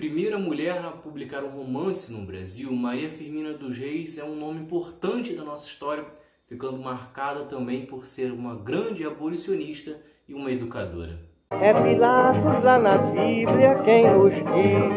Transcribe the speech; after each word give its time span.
Primeira 0.00 0.38
mulher 0.38 0.82
a 0.82 0.92
publicar 0.92 1.44
um 1.44 1.50
romance 1.50 2.10
no 2.10 2.24
Brasil, 2.24 2.72
Maria 2.72 3.10
Firmina 3.10 3.52
dos 3.52 3.76
Reis 3.76 4.16
é 4.16 4.24
um 4.24 4.34
nome 4.34 4.60
importante 4.60 5.34
da 5.34 5.44
nossa 5.44 5.66
história, 5.66 6.06
ficando 6.48 6.78
marcada 6.78 7.44
também 7.44 7.84
por 7.84 8.06
ser 8.06 8.32
uma 8.32 8.54
grande 8.54 9.04
abolicionista 9.04 10.00
e 10.26 10.32
uma 10.32 10.50
educadora. 10.50 11.18
É 11.50 11.74
Pilatos 11.74 12.64
lá 12.64 12.78
na 12.78 12.96
Bíblia 12.96 13.74
quem 13.84 14.10
nos 14.10 14.32
diz, 14.32 14.88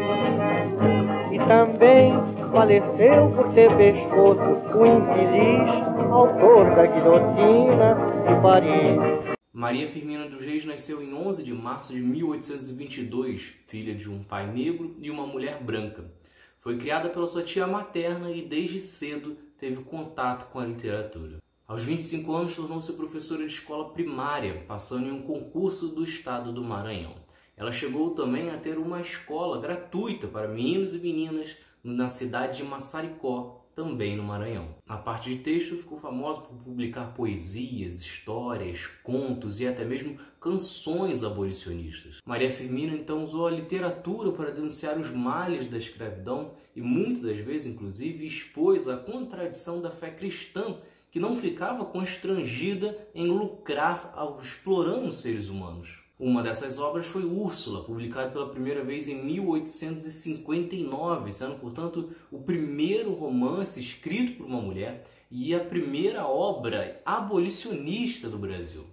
e 1.34 1.38
também 1.48 2.14
faleceu 2.50 3.30
por 3.36 3.52
ter 3.52 3.76
pescoço 3.76 4.40
o 4.74 4.86
infeliz 4.86 5.68
autor 6.10 6.74
da 6.76 6.86
guilhotina 6.86 7.94
de 8.26 8.40
Paris. 8.40 9.33
Maria 9.56 9.86
Firmina 9.86 10.28
dos 10.28 10.44
Reis 10.44 10.64
nasceu 10.64 11.00
em 11.00 11.14
11 11.14 11.44
de 11.44 11.52
março 11.52 11.92
de 11.92 12.00
1822, 12.00 13.54
filha 13.68 13.94
de 13.94 14.10
um 14.10 14.20
pai 14.20 14.52
negro 14.52 14.96
e 14.98 15.08
uma 15.08 15.28
mulher 15.28 15.62
branca. 15.62 16.10
Foi 16.58 16.76
criada 16.76 17.08
pela 17.08 17.28
sua 17.28 17.44
tia 17.44 17.64
materna 17.64 18.32
e 18.32 18.42
desde 18.42 18.80
cedo 18.80 19.36
teve 19.56 19.84
contato 19.84 20.50
com 20.50 20.58
a 20.58 20.66
literatura. 20.66 21.36
Aos 21.68 21.84
25 21.84 22.34
anos 22.34 22.56
tornou-se 22.56 22.92
professora 22.94 23.46
de 23.46 23.52
escola 23.52 23.90
primária, 23.90 24.64
passando 24.66 25.06
em 25.06 25.12
um 25.12 25.22
concurso 25.22 25.86
do 25.86 26.02
estado 26.02 26.52
do 26.52 26.64
Maranhão. 26.64 27.14
Ela 27.56 27.70
chegou 27.70 28.10
também 28.10 28.50
a 28.50 28.58
ter 28.58 28.76
uma 28.76 29.00
escola 29.00 29.60
gratuita 29.60 30.26
para 30.26 30.48
meninos 30.48 30.94
e 30.94 30.98
meninas 30.98 31.56
na 31.84 32.08
cidade 32.08 32.56
de 32.56 32.64
Massaricó, 32.64 33.60
também 33.74 34.16
no 34.16 34.22
Maranhão. 34.22 34.68
Na 34.86 34.96
parte 34.96 35.30
de 35.30 35.42
texto, 35.42 35.76
ficou 35.76 35.98
famosa 35.98 36.40
por 36.40 36.56
publicar 36.56 37.12
poesias, 37.14 38.00
histórias, 38.00 38.86
contos 39.02 39.60
e 39.60 39.66
até 39.66 39.84
mesmo 39.84 40.16
canções 40.40 41.24
abolicionistas. 41.24 42.20
Maria 42.24 42.50
Firmina 42.50 42.94
então 42.94 43.22
usou 43.22 43.46
a 43.46 43.50
literatura 43.50 44.32
para 44.32 44.50
denunciar 44.50 44.98
os 44.98 45.10
males 45.10 45.66
da 45.66 45.76
escravidão 45.76 46.52
e 46.74 46.80
muitas 46.80 47.22
das 47.22 47.38
vezes, 47.38 47.66
inclusive, 47.66 48.24
expôs 48.24 48.88
a 48.88 48.96
contradição 48.96 49.82
da 49.82 49.90
fé 49.90 50.10
cristã 50.10 50.78
que 51.10 51.20
não 51.20 51.36
ficava 51.36 51.84
constrangida 51.84 53.08
em 53.14 53.26
lucrar 53.26 54.12
ao 54.16 54.40
explorando 54.40 55.12
seres 55.12 55.48
humanos. 55.48 56.03
Uma 56.18 56.42
dessas 56.44 56.78
obras 56.78 57.08
foi 57.08 57.24
Úrsula, 57.24 57.82
publicado 57.82 58.30
pela 58.30 58.48
primeira 58.48 58.84
vez 58.84 59.08
em 59.08 59.20
1859, 59.24 61.32
sendo, 61.32 61.56
portanto, 61.56 62.14
o 62.30 62.40
primeiro 62.40 63.12
romance 63.12 63.80
escrito 63.80 64.36
por 64.36 64.46
uma 64.46 64.60
mulher 64.60 65.04
e 65.28 65.52
a 65.52 65.58
primeira 65.58 66.24
obra 66.24 67.02
abolicionista 67.04 68.28
do 68.28 68.38
Brasil. 68.38 68.86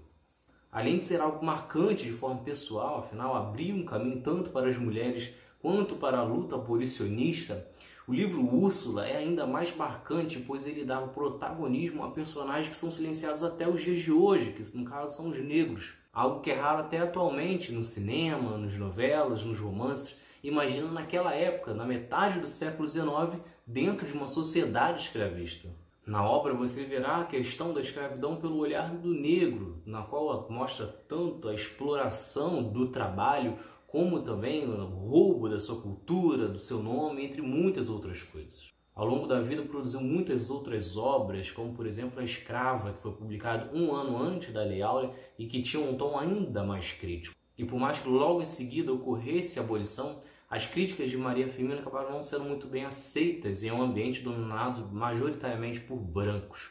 Além 0.71 0.97
de 0.97 1.03
ser 1.03 1.21
algo 1.21 1.45
marcante 1.45 2.05
de 2.05 2.11
forma 2.11 2.41
pessoal, 2.41 2.97
afinal, 2.97 3.35
abriu 3.35 3.75
um 3.75 3.85
caminho 3.85 4.19
tanto 4.21 4.49
para 4.49 4.67
as 4.67 4.77
mulheres 4.77 5.31
quanto 5.61 5.95
para 5.95 6.17
a 6.17 6.23
luta 6.23 6.55
abolicionista, 6.55 7.67
o 8.07 8.13
livro 8.13 8.43
Úrsula 8.43 9.07
é 9.07 9.17
ainda 9.17 9.45
mais 9.45 9.75
marcante, 9.75 10.39
pois 10.39 10.65
ele 10.65 10.83
dava 10.83 11.07
protagonismo 11.07 12.03
a 12.03 12.11
personagens 12.11 12.69
que 12.69 12.75
são 12.75 12.91
silenciados 12.91 13.43
até 13.43 13.69
os 13.69 13.81
dias 13.81 13.99
de 13.99 14.11
hoje, 14.11 14.51
que 14.51 14.77
no 14.77 14.83
caso 14.83 15.15
são 15.15 15.29
os 15.29 15.37
negros. 15.37 15.93
Algo 16.11 16.41
que 16.41 16.51
é 16.51 16.59
raro 16.59 16.79
até 16.79 16.99
atualmente 16.99 17.71
no 17.71 17.83
cinema, 17.83 18.57
nas 18.57 18.75
novelas, 18.75 19.45
nos 19.45 19.59
romances. 19.59 20.19
Imagina 20.43 20.91
naquela 20.91 21.33
época, 21.33 21.73
na 21.73 21.85
metade 21.85 22.39
do 22.39 22.47
século 22.47 22.87
XIX, 22.87 23.39
dentro 23.65 24.05
de 24.05 24.13
uma 24.13 24.27
sociedade 24.27 25.03
escravista. 25.03 25.69
Na 26.05 26.27
obra 26.27 26.53
você 26.53 26.83
verá 26.83 27.17
a 27.17 27.25
questão 27.25 27.73
da 27.73 27.79
escravidão 27.79 28.35
pelo 28.35 28.57
olhar 28.57 28.91
do 28.93 29.13
negro, 29.13 29.81
na 29.85 30.01
qual 30.01 30.47
mostra 30.49 30.87
tanto 31.07 31.47
a 31.47 31.53
exploração 31.53 32.63
do 32.63 32.87
trabalho, 32.87 33.57
como 33.91 34.21
também 34.21 34.65
o 34.65 34.85
roubo 34.85 35.49
da 35.49 35.59
sua 35.59 35.81
cultura, 35.81 36.47
do 36.47 36.57
seu 36.57 36.81
nome, 36.81 37.25
entre 37.25 37.41
muitas 37.41 37.89
outras 37.89 38.23
coisas. 38.23 38.69
Ao 38.95 39.05
longo 39.05 39.27
da 39.27 39.41
vida 39.41 39.63
produziu 39.63 39.99
muitas 39.99 40.49
outras 40.49 40.95
obras, 40.95 41.51
como 41.51 41.73
por 41.73 41.85
exemplo 41.85 42.21
A 42.21 42.23
Escrava, 42.23 42.93
que 42.93 43.01
foi 43.01 43.11
publicado 43.11 43.75
um 43.77 43.93
ano 43.93 44.17
antes 44.17 44.53
da 44.53 44.63
Lei 44.63 44.81
Áurea 44.81 45.13
e 45.37 45.45
que 45.45 45.61
tinha 45.61 45.83
um 45.83 45.97
tom 45.97 46.17
ainda 46.17 46.63
mais 46.63 46.93
crítico. 46.93 47.35
E 47.57 47.65
por 47.65 47.77
mais 47.77 47.99
que 47.99 48.07
logo 48.07 48.41
em 48.41 48.45
seguida 48.45 48.93
ocorresse 48.93 49.59
a 49.59 49.61
abolição, 49.61 50.21
as 50.49 50.65
críticas 50.65 51.09
de 51.09 51.17
Maria 51.17 51.49
Firmina 51.49 51.81
acabaram 51.81 52.11
não 52.11 52.23
sendo 52.23 52.45
muito 52.45 52.67
bem 52.67 52.85
aceitas 52.85 53.61
em 53.61 53.71
um 53.71 53.81
ambiente 53.81 54.21
dominado 54.21 54.87
majoritariamente 54.89 55.81
por 55.81 55.97
brancos. 55.97 56.69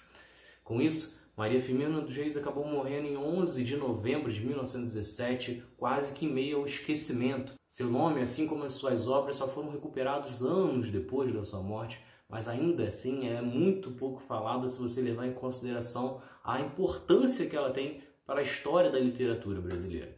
Com 0.64 0.80
isso, 0.80 1.19
Maria 1.36 1.60
Firmina 1.60 2.00
dos 2.00 2.14
Reis 2.14 2.36
acabou 2.36 2.66
morrendo 2.66 3.08
em 3.08 3.16
11 3.16 3.64
de 3.64 3.76
novembro 3.76 4.30
de 4.30 4.44
1917, 4.44 5.62
quase 5.76 6.12
que 6.12 6.26
em 6.26 6.32
meio 6.32 6.58
ao 6.58 6.66
esquecimento. 6.66 7.54
Seu 7.68 7.88
nome, 7.88 8.20
assim 8.20 8.46
como 8.46 8.64
as 8.64 8.72
suas 8.72 9.08
obras, 9.08 9.36
só 9.36 9.48
foram 9.48 9.70
recuperados 9.70 10.42
anos 10.42 10.90
depois 10.90 11.32
da 11.32 11.42
sua 11.42 11.62
morte, 11.62 12.02
mas 12.28 12.46
ainda 12.46 12.84
assim 12.84 13.28
é 13.28 13.40
muito 13.40 13.92
pouco 13.92 14.20
falada 14.20 14.68
se 14.68 14.80
você 14.80 15.00
levar 15.00 15.26
em 15.26 15.32
consideração 15.32 16.20
a 16.44 16.60
importância 16.60 17.46
que 17.46 17.56
ela 17.56 17.70
tem 17.70 18.02
para 18.26 18.40
a 18.40 18.42
história 18.42 18.90
da 18.90 18.98
literatura 18.98 19.60
brasileira. 19.60 20.16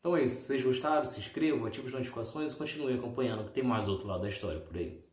Então 0.00 0.16
é 0.16 0.24
isso, 0.24 0.36
se 0.36 0.46
vocês 0.48 0.64
gostaram, 0.64 1.04
se 1.04 1.18
inscrevam, 1.18 1.66
ativem 1.66 1.88
as 1.88 1.94
notificações 1.94 2.52
e 2.52 2.56
continuem 2.56 2.96
acompanhando 2.96 3.44
que 3.44 3.52
tem 3.52 3.62
mais 3.62 3.88
outro 3.88 4.06
lado 4.06 4.22
da 4.22 4.28
história 4.28 4.60
por 4.60 4.76
aí. 4.76 5.04